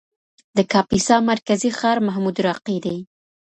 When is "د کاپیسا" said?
0.57-1.15